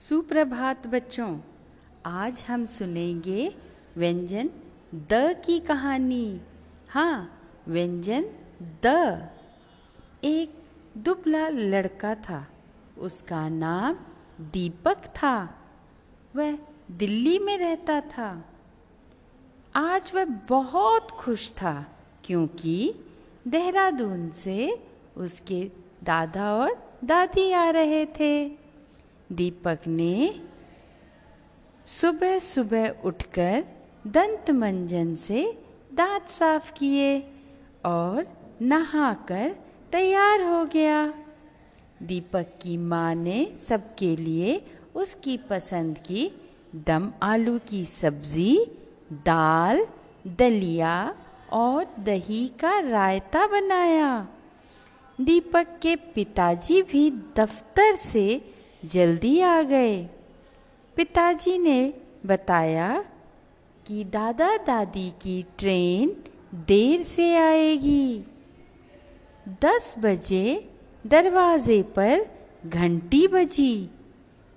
[0.00, 1.38] सुप्रभात बच्चों,
[2.06, 3.56] आज हम सुनेंगे
[3.96, 4.50] व्यंजन
[4.94, 5.08] द
[5.44, 6.40] की कहानी।
[6.88, 8.24] हाँ व्यंजन
[8.84, 8.86] द।
[10.24, 10.64] एक
[10.96, 12.46] दुबला लड़का था,
[12.98, 13.94] उसका नाम
[14.40, 15.54] दीपक था।
[16.36, 16.58] वह
[16.90, 18.44] दिल्ली में रहता था।
[19.74, 21.86] आज वह बहुत खुश था,
[22.24, 22.94] क्योंकि
[23.48, 25.70] देहरादून से उसके
[26.04, 28.65] दादा और दादी आ रहे थे।
[29.32, 30.40] दीपक ने
[31.86, 33.64] सुबह सुबह उठकर
[34.06, 35.58] दंत मंजन से
[35.94, 37.18] दांत साफ़ किए
[37.84, 38.26] और
[38.62, 39.56] नहाकर
[39.92, 41.14] तैयार हो गया।
[42.02, 46.30] दीपक की माँ ने सबके लिए उसकी पसंद की
[46.74, 48.66] दम आलू की सब्ज़ी,
[49.12, 49.86] दाल,
[50.26, 51.14] दलिया
[51.52, 54.28] और दही का रायता बनाया।
[55.20, 58.55] दीपक के पिताजी भी दफ्तर से
[58.86, 59.96] जल्दी आ गए।
[60.96, 61.94] पिताजी ने
[62.26, 63.04] बताया
[63.86, 66.16] कि दादा दादी की ट्रेन
[66.66, 68.24] देर से आएगी।
[69.62, 70.68] दस बजे
[71.06, 72.26] दरवाजे पर
[72.66, 73.74] घंटी बजी।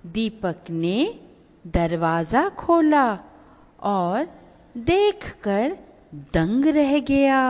[0.06, 1.20] दीपक ने
[1.68, 3.08] दरवाज़ा खोला
[3.80, 4.28] और
[4.78, 5.78] देखकर
[6.34, 7.42] दंग रह गया।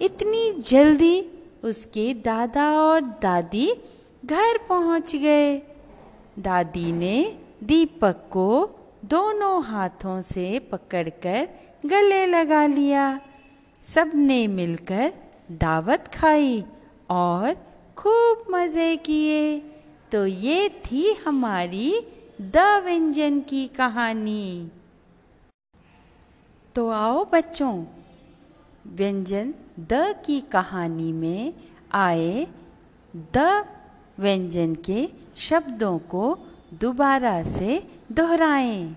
[0.00, 1.20] इतनी जल्दी
[1.64, 3.66] उसके दादा और दादी
[4.24, 5.56] घर पहुँच गए।
[6.38, 8.70] दादी ने दीपक को
[9.04, 11.48] दोनों हाथों से पकड़कर
[11.86, 13.20] गले लगा लिया।
[13.82, 15.12] सबने मिलकर
[15.52, 16.64] दावत खाई
[17.10, 17.54] और
[17.96, 19.58] खूब मज़े किए।
[20.12, 22.06] तो ये थी हमारी
[22.40, 24.70] द व्यंजन की कहानी।
[26.74, 27.84] तो आओ बच्चों,
[28.86, 31.54] व्यंजन द की कहानी में
[31.92, 32.46] आए
[33.16, 33.64] द
[34.18, 36.38] व्यंजन के शब्दों को
[36.74, 38.96] दोबारा से दोहराएँ।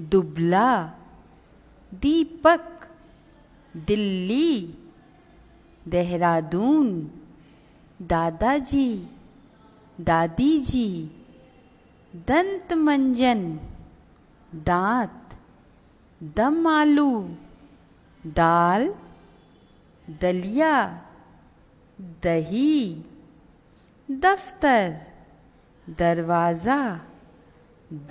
[0.00, 0.84] दुबला,
[1.94, 2.88] दीपक,
[3.76, 4.74] दिल्ली,
[5.88, 7.10] देहरादून,
[8.02, 9.08] दादाजी
[10.00, 11.10] दादी जी
[12.16, 13.60] दंत मंजन
[14.54, 15.28] दांत
[16.36, 17.36] दम आलू
[18.26, 18.94] दाल,
[20.10, 21.02] दलिया,
[22.00, 23.04] दही।
[24.08, 24.94] दफ्तर
[25.86, 26.80] दरवाज़ा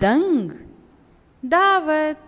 [0.01, 0.51] दंग
[1.43, 2.21] दावत